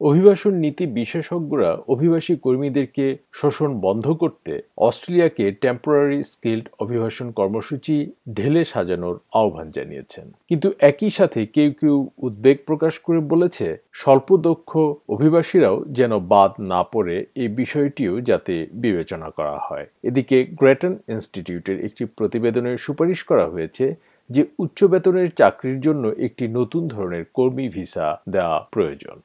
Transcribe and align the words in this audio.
অভিবাসন 0.00 0.52
নীতি 0.64 0.84
বিশেষজ্ঞরা 0.98 1.70
অভিবাসী 1.88 2.34
কর্মীদেরকে 2.44 3.06
শোষণ 3.32 3.70
বন্ধ 3.86 4.06
করতে 4.12 4.52
অস্ট্রেলিয়াকে 4.78 5.44
টেম্পোরারি 5.62 6.18
স্কিল্ড 6.24 6.66
অভিবাসন 6.78 7.28
কর্মসূচি 7.30 7.96
ঢেলে 8.34 8.62
সাজানোর 8.64 9.16
আহ্বান 9.34 9.66
জানিয়েছেন। 9.70 10.26
কিন্তু 10.50 10.68
একই 10.80 11.10
সাথে 11.10 11.40
কেউ 11.46 11.70
কেউ 11.80 11.96
উদ্বেগ 12.18 12.56
প্রকাশ 12.66 12.94
করে 12.98 13.20
বলেছে, 13.32 13.66
স্বল্পদক্ষ 13.92 14.70
অভিবাসীরাও 15.08 15.76
যেন 15.98 16.12
বাদ 16.32 16.50
না 16.72 16.80
পড়ে 16.92 17.16
এই 17.34 17.50
বিষয়টিও 17.56 18.14
যাতে 18.20 18.54
বিবেচনা 18.74 19.28
করা 19.30 19.56
হয়। 19.58 19.86
এদিকে 20.04 20.36
গ্রেটন 20.60 20.94
ইনস্টিটিউটের 21.08 21.78
একটি 21.84 22.02
প্রতিবেদনের 22.18 22.76
সুপারিশ 22.76 23.20
করা 23.24 23.46
হয়েছে 23.48 23.86
যে 24.30 24.42
উচ্চ 24.58 24.78
বেতনের 24.84 25.28
চাকরির 25.36 25.78
জন্য 25.80 26.04
একটি 26.26 26.44
নতুন 26.58 26.82
ধরনের 26.88 27.24
কর্মী 27.34 27.66
ভিসা 27.68 28.06
দেওয়া 28.28 28.58
প্রয়োজন। 28.72 29.16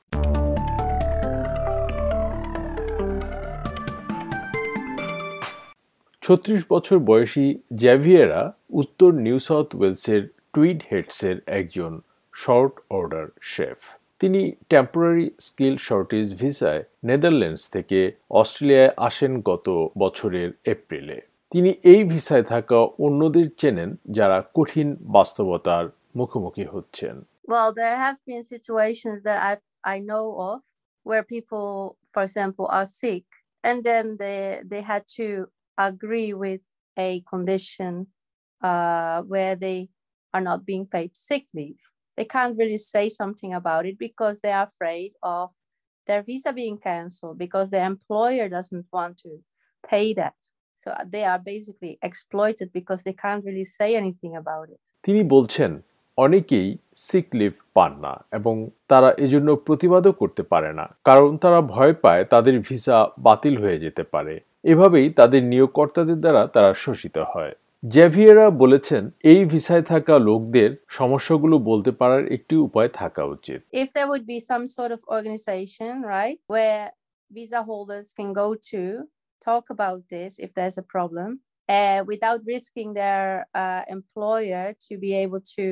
ছত্রিশ 6.26 6.62
বছর 6.74 6.98
বয়সী 7.10 7.48
জ্যাভিয়েরা 7.84 8.42
উত্তর 8.82 9.10
নিউ 9.26 9.38
সাউথ 9.48 9.70
ওয়েলসের 9.76 10.22
টুইড 10.54 10.80
হেডসের 10.90 11.38
একজন 11.60 11.94
শর্ট 12.34 12.74
অর্ডার 12.98 13.26
শেফ। 13.54 13.78
তিনি 14.22 14.42
টেম্পোরারি 14.74 15.26
স্কিল 15.48 15.76
শর্টেজ 15.88 16.28
ভিসায় 16.42 16.82
নেদারল্যান্ডস 17.10 17.64
থেকে 17.76 18.00
অস্ট্রেলিয়ায় 18.42 18.92
আসেন 19.08 19.34
গত 19.50 19.68
বছরের 20.02 20.50
এপ্রিলে। 20.74 21.18
তিনি 21.52 21.72
এই 21.92 22.02
ভিসায় 22.12 22.46
থাকা 22.54 22.80
অন্যদের 23.06 23.48
চেনেন 23.62 23.90
যারা 24.18 24.38
কঠিন 24.58 24.90
বাস্তবতার 25.16 25.86
মুখোমুখি 26.18 26.66
হচ্ছেন। 26.74 27.16
Well, 27.54 27.70
there 27.82 27.98
have 28.06 28.18
been 28.30 28.44
situations 28.56 29.18
that 29.28 29.40
I 29.50 29.54
I 29.94 29.98
know 30.10 30.26
of 30.50 30.58
where 31.08 31.26
people, 31.36 31.70
for 32.14 32.22
example, 32.28 32.66
are 32.78 32.88
sick 33.02 33.26
and 33.68 33.78
then 33.90 34.06
they 34.22 34.40
they 34.72 34.82
had 34.92 35.04
to 35.18 35.28
agree 35.79 36.35
with 36.35 36.61
a 36.99 37.23
condition 37.29 38.09
uh, 38.63 39.23
where 39.23 39.57
they 39.57 39.89
are 40.35 40.41
not 40.41 40.67
being 40.67 40.87
paid 40.87 41.11
sick 41.15 41.47
leave. 41.55 41.81
They 42.17 42.25
can't 42.25 42.57
really 42.59 42.79
say 42.79 43.09
something 43.09 43.55
about 43.55 43.87
it 43.87 43.99
because 43.99 44.41
they 44.41 44.53
are 44.53 44.69
afraid 44.75 45.13
of 45.23 45.51
their 46.07 46.23
visa 46.23 46.53
being 46.53 46.79
cancelled 46.79 47.39
because 47.39 47.71
the 47.71 47.83
employer 47.83 48.49
doesn't 48.49 48.87
want 48.93 49.19
to 49.19 49.39
pay 49.89 50.13
that. 50.15 50.35
So 50.77 50.95
they 51.07 51.25
are 51.25 51.39
basically 51.39 51.99
exploited 52.03 52.73
because 52.73 53.03
they 53.03 53.13
can't 53.13 53.45
really 53.45 53.65
say 53.65 53.97
anything 53.97 54.37
about 54.37 54.67
it. 54.75 54.81
তিনি 55.03 55.23
বলছেন 55.35 55.71
অনেকেই 56.18 56.70
sick 57.06 57.28
leave 57.40 57.54
পান 57.76 57.92
না 58.06 58.14
এবং 58.38 58.56
তারা 58.92 59.10
এজন্য 59.26 59.50
প্রতিবাদও 59.68 60.14
করতে 60.22 60.44
পারে 60.52 60.72
না। 60.80 60.86
কারণ 61.08 61.30
তারা 61.44 61.60
ভয় 61.74 61.94
পায় 62.04 62.24
তাদের 62.34 62.56
ভিসা 62.68 62.98
বাতিল 63.28 63.56
হয়ে 63.64 63.82
যেতে 63.86 64.04
পারে। 64.14 64.36
এভাবেই 64.72 65.08
তাদের 65.20 65.42
নিয়োগকর্তাদের 65.52 66.18
দ্বারা 66.24 66.42
তারা 66.56 66.72
শোষিত 66.84 67.18
হয়। 67.34 67.54
জ্যাভিয়েরা 67.84 68.46
বলেছেন, 68.62 69.04
এই 69.32 69.42
ভিসায় 69.52 69.86
থাকা 69.92 70.14
লোকদের 70.30 70.70
সমস্যাগুলো 70.90 71.56
বলতে 71.70 71.92
পারার 72.00 72.24
একটি 72.36 72.56
উপায় 72.68 72.90
থাকা 73.00 73.24
উচিত। 73.36 73.60
If 73.82 73.90
there 73.96 74.08
would 74.14 74.26
be 74.32 74.38
some 74.50 74.62
sort 74.76 74.92
of 74.98 75.02
organization 75.16 75.96
right 76.14 76.38
where 76.52 76.84
visa 77.32 77.62
holders 77.70 78.08
can 78.18 78.30
go 78.40 78.46
to 78.70 78.84
talk 79.46 79.64
about 79.70 80.02
this 80.14 80.32
if 80.46 80.50
there 80.58 80.68
is 80.72 80.78
a 80.84 80.86
problem 80.94 81.30
without 82.10 82.42
risking 82.54 82.86
their 83.00 83.26
employer 83.96 84.66
to 84.84 84.94
be 85.04 85.10
able 85.24 85.40
to 85.56 85.68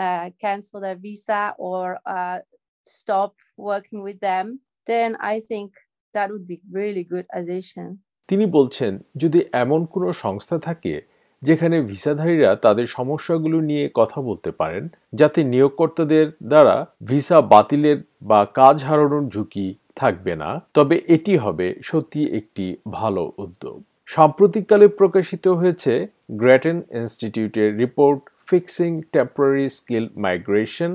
uh, 0.00 0.30
cancel 0.40 0.80
their 0.80 0.96
visa 0.96 1.54
or 1.58 1.98
uh, 2.06 2.38
stop 2.86 3.34
working 3.58 4.02
with 4.02 4.20
them, 4.20 4.60
then 4.88 5.16
I 5.16 5.40
think 5.40 5.72
that 6.14 6.30
would 6.30 6.46
be 6.46 6.60
really 6.70 7.04
good 7.04 7.26
addition. 7.32 7.88
তিনি 8.28 8.46
বলছেন 8.46 8.92
যদি 9.16 9.40
এমন 9.54 9.80
কোনো 9.84 10.08
সংস্থা 10.24 10.56
থাকে 10.58 10.94
যেখানে 11.42 11.76
ভিসাধারীরা 11.82 12.50
তাদের 12.56 12.86
সমস্যাগুলো 12.88 13.58
নিয়ে 13.60 13.84
কথা 13.94 14.18
বলতে 14.20 14.50
পারেন 14.50 14.84
যাতে 15.12 15.40
নিয়োগকর্তাদের 15.44 16.26
দ্বারা 16.48 16.76
ভিসা 17.02 17.38
বাতিলের 17.52 17.98
বা 18.22 18.40
কাজ 18.54 18.76
হারানোর 18.84 19.24
ঝুঁকি 19.28 19.66
থাকবে 19.96 20.32
না 20.36 20.50
তবে 20.74 20.96
এটি 21.08 21.34
হবে 21.36 21.66
সত্যি 21.82 22.20
একটি 22.38 22.66
ভালো 22.90 23.22
উদ্যোগ 23.38 23.78
সাম্প্রতিককালে 24.08 24.86
প্রকাশিত 25.00 25.44
হয়েছে 25.60 25.92
গ্রেটেন 26.32 26.78
ইনস্টিটিউটের 26.98 27.70
report 27.78 28.20
Fixing 28.49 28.91
temporary 29.15 29.67
skill 29.79 30.05
migration 30.25 30.91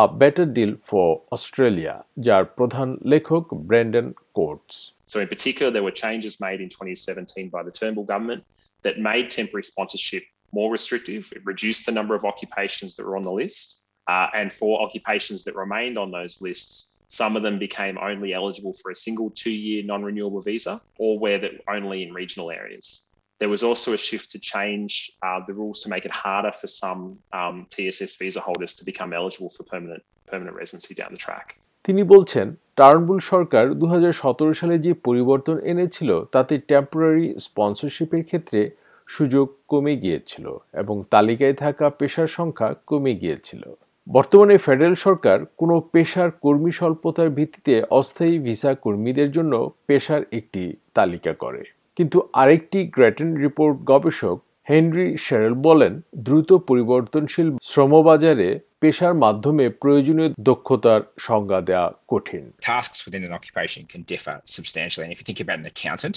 a 0.00 0.02
better 0.22 0.46
deal 0.56 0.72
for 0.88 1.08
Australia 1.36 1.94
যার 2.26 2.44
প্রধান 2.58 2.88
লেখক 3.12 3.44
Brandon 3.68 4.06
Coates 4.38 4.76
So, 5.12 5.18
in 5.24 5.28
particular, 5.34 5.70
there 5.74 5.86
were 5.88 5.96
changes 6.06 6.34
made 6.46 6.60
in 6.64 6.68
2017 6.68 7.48
by 7.48 7.62
the 7.62 7.70
Turnbull 7.78 8.04
government 8.04 8.44
that 8.82 8.94
made 8.98 9.30
temporary 9.30 9.64
sponsorship 9.64 10.24
more 10.52 10.70
restrictive. 10.70 11.22
It 11.34 11.42
reduced 11.44 11.86
the 11.86 11.92
number 11.92 12.14
of 12.14 12.24
occupations 12.24 12.96
that 12.96 13.06
were 13.06 13.16
on 13.16 13.22
the 13.22 13.32
list. 13.32 13.84
Uh, 14.08 14.28
and 14.34 14.52
for 14.52 14.82
occupations 14.82 15.44
that 15.44 15.54
remained 15.54 15.98
on 15.98 16.10
those 16.10 16.40
lists, 16.40 16.96
some 17.08 17.36
of 17.36 17.42
them 17.42 17.58
became 17.58 17.98
only 17.98 18.32
eligible 18.34 18.74
for 18.74 18.90
a 18.90 18.94
single 18.94 19.30
two 19.30 19.50
year 19.50 19.82
non 19.82 20.02
renewable 20.02 20.42
visa 20.42 20.80
or 20.98 21.18
where 21.18 21.38
that 21.38 21.52
only 21.68 22.02
in 22.02 22.12
regional 22.12 22.50
areas. 22.50 23.06
There 23.43 23.49
was 23.49 23.63
also 23.63 23.91
a 23.91 23.97
shift 23.99 24.31
to 24.31 24.39
change 24.39 25.11
uh, 25.21 25.39
the 25.45 25.53
rules 25.53 25.81
to 25.81 25.89
make 25.89 26.05
it 26.05 26.13
harder 26.13 26.53
for 26.53 26.67
some 26.73 27.01
um, 27.33 27.55
TSS 27.69 28.15
visa 28.15 28.39
holders 28.39 28.73
to 28.75 28.85
become 28.85 29.11
eligible 29.11 29.49
for 29.49 29.63
permanent 29.65 30.01
permanent 30.27 30.55
residency 30.55 30.93
down 30.93 31.11
the 31.11 31.21
track. 31.25 31.47
তিনি 31.87 32.01
বলছেন 32.13 32.47
Turnbull 32.77 33.19
সরকার 33.31 33.65
দু 33.81 33.85
হাজার 33.93 34.13
সতেরো 34.13 34.53
সালে 34.53 34.75
যে 34.85 34.91
পরিবর্তন 35.07 35.55
এনেছিল 35.71 36.09
তাতে 36.35 36.53
টেম্পোরারি 36.69 37.25
স্পন্সরশিপের 37.45 38.23
ক্ষেত্রে 38.29 38.59
সুযোগ 39.07 39.45
কমে 39.67 39.93
গিয়েছিল 40.03 40.45
এবং 40.81 40.95
তালিকায় 41.13 41.55
থাকা 41.63 41.85
পেশার 41.99 42.29
সংখ্যা 42.37 42.69
কমে 42.87 43.13
গিয়েছিল 43.21 43.63
বর্তমানে 44.07 44.55
ফেডারেল 44.57 44.95
সরকার 45.05 45.37
কোনো 45.57 45.75
পেশার 45.93 46.29
কর্মী 46.43 46.71
স্বল্পতার 46.79 47.29
ভিত্তিতে 47.29 47.73
অস্থায়ী 47.99 48.35
ভিসা 48.47 48.71
কর্মীদের 48.83 49.29
জন্য 49.31 49.53
পেশার 49.87 50.21
একটি 50.39 50.63
তালিকা 50.93 51.33
করে 51.43 51.63
কিন্তু 51.96 52.18
আরেকটি 52.32 52.78
গ্রেটন 52.96 53.30
রিপোর্ট 53.44 53.76
গবেষক 53.90 54.38
হেনরি 54.68 55.08
শেরেল 55.26 55.54
বলেন 55.68 55.92
দ্রুত 56.26 56.50
পরিবর্তনশীল 56.68 57.48
শ্রমবাজারে 57.70 58.48
পেশার 58.80 59.14
মাধ্যমে 59.24 59.64
প্রয়োজনীয় 59.82 60.30
দক্ষতার 60.50 61.00
সংজ্ঞা 61.18 61.60
দেওয়া 61.68 61.88
কঠিন 62.08 62.44
tasks 62.68 62.98
within 63.06 63.22
an 63.28 63.32
occupation 63.38 63.82
can 63.92 64.02
differ 64.12 64.36
substantially. 64.56 65.04
And 65.06 65.12
if 65.14 65.18
you 65.20 65.26
think 65.30 65.40
about 65.46 65.58
an 65.62 65.68
accountant, 65.74 66.16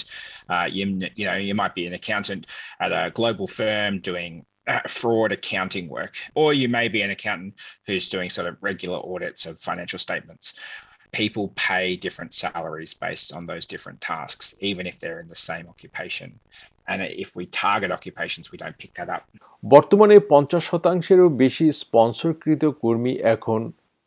uh, 0.54 0.68
you, 0.78 0.84
you 1.20 1.26
know 1.28 1.38
you 1.50 1.56
might 1.62 1.76
be 1.80 1.86
an 1.90 1.96
accountant 2.02 2.42
at 2.86 2.92
a 3.02 3.04
global 3.20 3.48
firm 3.60 3.92
doing 4.12 4.32
uh, 4.68 4.86
fraud 4.88 5.32
accounting 5.32 5.86
work, 5.98 6.14
or 6.40 6.48
you 6.62 6.68
may 6.78 6.88
be 6.96 7.02
an 7.02 7.12
accountant 7.18 7.54
who's 7.88 8.06
doing 8.16 8.30
sort 8.30 8.48
of 8.50 8.54
regular 8.62 9.00
audits 9.14 9.42
of 9.50 9.54
financial 9.60 10.00
statements. 10.08 10.46
People 11.17 11.47
pay 11.69 11.87
different 11.97 12.33
salaries 12.35 12.93
based 12.97 13.29
on 13.33 13.43
those 13.47 13.65
different 13.67 13.99
tasks, 14.03 14.47
even 14.61 14.85
if 14.87 14.95
they're 15.01 15.21
in 15.21 15.29
the 15.29 15.43
same 15.51 15.67
occupation. 15.69 16.29
And 16.89 16.99
if 17.25 17.29
we 17.37 17.45
target 17.65 17.91
occupations, 17.91 18.45
we 18.53 18.57
don't 18.59 18.79
pick 18.79 18.93
that 18.95 19.09
up. 19.09 19.23
বর্তমানে 19.63 20.17
পঞ্চাশ 20.33 20.65
শতাংশেরও 20.71 21.29
বেশি 21.43 21.67
স্পন্সরকৃত 21.83 22.63
কর্মী 22.83 23.15
এখন 23.35 23.61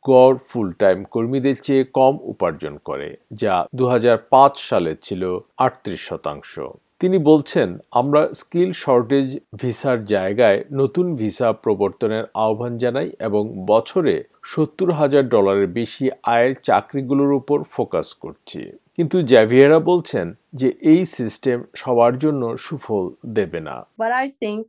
গড় 0.06 0.38
full 0.50 0.68
time 0.84 1.00
কর্মীদের 1.14 1.58
চেয়ে 1.66 1.84
কম 2.00 2.14
উপার্জন 2.34 2.74
করে 2.88 3.10
যা 3.42 3.54
দু 3.78 3.84
হাজার 3.94 4.18
পাঁচ 4.34 4.54
সালে 4.70 4.92
ছিল 5.06 5.22
আটত্রিশ 5.66 6.02
শতাংশ 6.10 6.54
তিনি 7.02 7.18
বলছেন 7.30 7.70
আমরা 7.92 8.22
স্কিল 8.34 8.72
শর্টেজ 8.84 9.30
ভিসার 9.54 10.00
জায়গায় 10.06 10.60
নতুন 10.72 11.06
ভিসা 11.16 11.50
প্রবর্তনের 11.64 12.26
আহ্বান 12.46 12.74
জানাই 12.78 13.10
এবং 13.20 13.44
বছরে 13.72 14.16
সত্তর 14.44 14.90
হাজার 14.92 15.24
ডলারের 15.30 15.70
বেশি 15.80 16.06
আয়ের 16.34 16.54
চাকরিগুলোর 16.68 17.32
উপর 17.32 17.58
ফোকাস 17.76 18.08
করছি 18.14 18.62
কিন্তু 18.98 19.18
জ্যাভিয়েরা 19.32 19.80
বলছেন 19.92 20.28
যে 20.54 20.68
এই 20.92 21.02
সিস্টেম 21.18 21.58
সবার 21.76 22.14
জন্য 22.18 22.44
সুফল 22.66 23.06
দেবে 23.38 23.60
না 23.68 23.76
What 24.02 24.14
I 24.24 24.28
think 24.42 24.62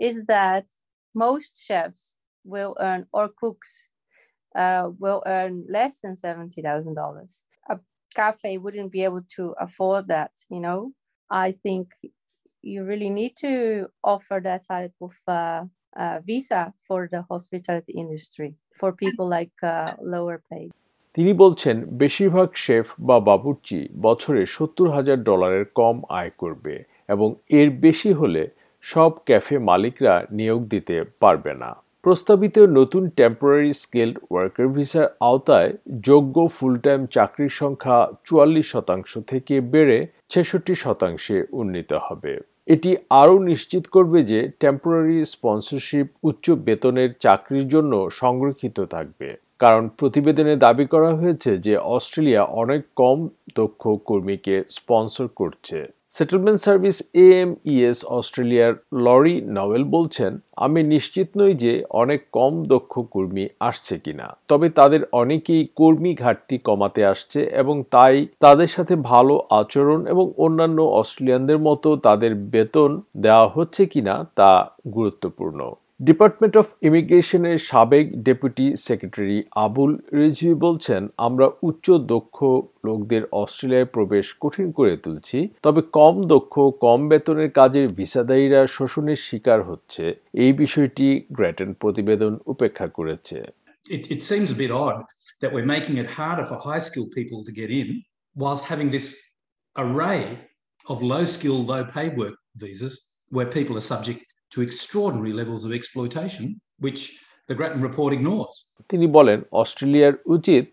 is 0.00 0.16
that 0.26 0.64
most 1.14 1.52
chefs 1.66 2.02
will 2.44 2.74
earn, 2.80 3.02
or 3.16 3.26
cooks 3.42 3.72
uh, 4.54 4.84
will 5.02 5.22
earn 5.26 5.52
less 5.68 5.94
than 6.02 6.14
$70,000. 6.16 7.44
A 7.66 7.76
cafe 8.16 8.52
wouldn't 8.58 8.92
be 8.92 9.02
able 9.04 9.24
to 9.36 9.42
afford 9.58 10.02
that, 10.08 10.32
you 10.50 10.60
know? 10.60 10.80
I 11.30 11.52
think 11.54 11.88
you 12.64 12.84
really 12.84 13.10
need 13.10 13.36
to 13.36 13.88
offer 14.04 14.40
that 14.40 14.66
type 14.66 14.94
of 15.00 15.14
uh, 15.28 15.64
uh, 15.96 16.20
visa 16.20 16.72
for 16.86 17.08
the 17.10 17.22
hospitality 17.22 17.92
industry 17.94 18.54
for 18.72 18.92
people 18.94 19.28
like 19.28 19.52
uh, 19.64 19.92
lower 20.04 20.38
paid. 20.50 20.70
তিনি 21.16 21.32
বলছেন 21.34 21.76
বেশিরভাগ 22.02 22.48
chef 22.56 22.86
বা 23.00 23.16
বাবুর্চি 23.20 23.80
বছরে 24.02 24.42
সত্তর 24.46 24.88
হাজার 24.90 25.18
ডলারের 25.22 25.66
কম 25.74 25.96
আয় 26.10 26.32
করবে 26.38 26.74
এবং 27.08 27.28
এর 27.50 27.68
বেশি 27.84 28.10
হলে 28.12 28.42
সব 28.84 29.12
ক্যাফে 29.26 29.56
মালিকরা 29.68 30.14
নিয়োগ 30.30 30.60
দিতে 30.68 30.96
পারবে 31.20 31.52
না 31.62 31.70
প্রস্তাবিত 32.04 32.56
নতুন 32.78 33.02
টেম্পোরারি 33.16 33.72
স্কেলড 33.82 34.16
ওয়ার্কার 34.30 34.68
ভিসার 34.68 35.06
আওতায় 35.20 35.70
যোগ্য 36.08 36.36
ফুল 36.48 36.74
টাইম 36.86 37.00
চাকরির 37.06 37.52
সংখ্যা 37.60 37.98
চুয়াল্লিশ 38.26 38.66
শতাংশ 38.72 39.10
থেকে 39.30 39.54
বেড়ে 39.72 39.98
ছেষট্টি 40.34 40.74
শতাংশে 40.74 41.36
উন্নীত 41.52 41.90
হবে। 42.06 42.32
এটি 42.66 42.90
আরও 43.22 43.36
নিশ্চিত 43.50 43.84
করবে 43.86 44.18
যে 44.22 44.40
টেম্পোরারি 44.60 45.18
স্পন্সরশিপ 45.24 46.06
উচ্চ 46.22 46.46
বেতনের 46.66 47.10
চাকরির 47.20 47.66
জন্য 47.68 47.92
সংরক্ষিত 48.22 48.76
থাকবে। 48.94 49.28
কারণ 49.58 49.84
প্রতিবেদনে 49.98 50.54
দাবি 50.56 50.86
করা 50.86 51.10
হয়েছে 51.14 51.50
যে 51.56 51.74
অস্ট্রেলিয়া 51.96 52.42
অনেক 52.62 52.82
কম 52.96 53.18
দক্ষ 53.56 53.82
কর্মীকে 54.04 54.56
স্পন্সর 54.70 55.26
করছে। 55.40 55.78
সেটেলমেন্ট 56.14 56.60
সার্ভিস 56.66 56.98
এএমইএস 57.24 57.98
অস্ট্রেলিয়ার 58.18 58.72
লরি 59.06 59.36
নওয়েল 59.56 59.84
বলছেন, 59.96 60.32
আমি 60.64 60.80
নিশ্চিত 60.94 61.28
নই 61.40 61.52
যে 61.64 61.72
অনেক 62.02 62.20
কম 62.38 62.52
দক্ষ 62.72 62.92
কর্মী 63.14 63.44
আসছে 63.68 63.94
কিনা, 64.04 64.26
তবে 64.50 64.66
তাদের 64.78 65.02
অনেকেই 65.22 65.62
কর্মী 65.80 66.12
ঘাটতি 66.22 66.56
কমাতে 66.68 67.02
আসছে 67.12 67.40
এবং 67.62 67.76
তাই 67.94 68.16
তাদের 68.44 68.70
সাথে 68.76 68.94
ভালো 69.10 69.34
আচরণ 69.60 70.00
এবং 70.12 70.26
অন্যান্য 70.44 70.78
অস্ট্রেলিয়ানদের 71.00 71.58
মতো 71.68 71.88
তাদের 72.06 72.32
বেতন 72.52 72.90
দেওয়া 73.24 73.46
হচ্ছে 73.56 73.82
কিনা 73.92 74.14
তা 74.38 74.50
গুরুত্বপূর্ণ। 74.94 75.60
ডিপার্টমেন্ট 76.00 76.54
অফ 76.62 76.66
ইমিগ্রেশনের 76.88 77.58
সাবেক 77.70 78.06
ডেপুটি 78.26 78.66
সেক্রেটারি 78.86 79.38
আবুল 79.64 79.92
রিজভি 80.18 80.54
বলছেন 80.66 81.02
আমরা 81.26 81.46
উচ্চ 81.68 81.86
দক্ষ 82.12 82.38
লোকদের 82.86 83.22
অস্ট্রেলিয়ায় 83.42 83.88
প্রবেশ 83.94 84.26
কঠিন 84.42 84.66
করে 84.78 84.92
তুলছি 84.96 85.38
তবে 85.64 85.80
কম 85.98 86.14
দক্ষ 86.32 86.54
কম 86.84 87.00
বেতনের 87.10 87.50
কাজের 87.58 87.86
ভিসাদায়ীরা 87.98 88.60
শোষণের 88.76 89.20
শিকার 89.26 89.60
হচ্ছে 89.62 90.04
এই 90.44 90.52
বিষয়টি 90.62 91.06
গ্র্যাটন 91.36 91.70
প্রতিবেদন 91.82 92.32
উপেক্ষা 92.52 92.86
করেছে 92.98 93.38
It, 93.86 94.02
it 94.14 94.20
seems 94.30 94.48
a 94.50 94.58
bit 94.64 94.72
odd 94.84 94.98
that 95.42 95.50
we're 95.54 95.72
making 95.76 95.96
it 96.02 96.08
harder 96.18 96.44
for 96.50 96.56
high 96.68 96.82
skilled 96.88 97.12
people 97.12 97.38
to 97.46 97.52
get 97.60 97.70
in 97.80 97.88
whilst 98.36 98.64
having 98.72 98.88
this 98.96 99.06
array 99.76 100.22
of 100.86 100.96
low 101.12 101.24
skilled, 101.26 101.64
low 101.66 101.82
paid 101.96 102.12
work 102.16 102.36
visas 102.56 102.94
where 103.32 103.48
people 103.48 103.74
are 103.80 103.88
subject 103.94 104.20
to 104.54 104.60
extraordinary 104.62 105.32
levels 105.32 105.64
of 105.64 105.72
exploitation, 105.72 106.60
which 106.78 107.00
the 107.48 107.54
Grattan 107.54 107.82
report 107.88 108.10
ignores. 108.18 108.54
তিনি 108.90 109.06
বলেন 109.16 109.38
অস্ট্রেলিয়ার 109.62 110.14
উচিত 110.36 110.64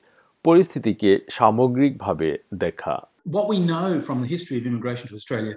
পরিস্থিতিকে 0.46 1.12
সামগ্রিকভাবে 1.38 2.30
দেখা 2.64 2.96
What 3.38 3.48
we 3.54 3.58
know 3.72 3.88
from 4.08 4.18
the 4.24 4.30
history 4.36 4.58
of 4.60 4.66
immigration 4.72 5.06
to 5.10 5.16
Australia 5.22 5.56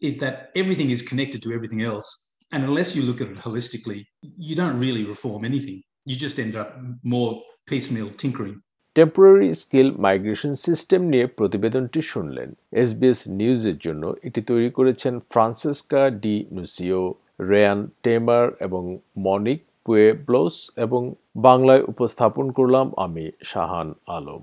is 0.00 0.14
that 0.22 0.34
everything 0.60 0.88
is 0.96 1.00
connected 1.10 1.40
to 1.44 1.48
everything 1.56 1.82
else. 1.90 2.08
And 2.52 2.60
unless 2.68 2.88
you 2.96 3.02
look 3.08 3.20
at 3.20 3.28
it 3.34 3.38
holistically, 3.38 4.00
you 4.48 4.54
don't 4.54 4.78
really 4.78 5.04
reform 5.04 5.40
anything. 5.44 5.78
You 6.08 6.14
just 6.16 6.36
end 6.38 6.54
up 6.62 6.68
more 7.14 7.30
piecemeal 7.70 8.08
tinkering. 8.22 8.56
Temporary 8.96 9.48
skill 9.62 9.88
migration 10.06 10.52
system 10.66 11.00
নিয়ে 11.12 11.26
প্রতিবেদনটি 11.38 12.00
শুনলেন 12.12 12.48
SBS 12.82 13.20
নিউজের 13.40 13.76
জন্য 13.86 14.02
এটি 14.26 14.40
তৈরি 14.50 14.70
করেছেন 14.78 15.14
Francesca 15.32 16.02
Di 16.22 16.34
Nuccio 16.56 17.02
Rayane 17.40 17.78
Tamer 18.02 18.46
এবং 18.60 18.82
Monique 19.18 19.60
পুয়েব্লোস 19.84 20.54
এবং 20.76 21.02
বাংলায় 21.36 21.82
উপস্থাপন 21.82 22.46
করলাম 22.50 22.86
আমি 22.96 23.24
শাহান 23.44 23.88
আলম। 24.06 24.42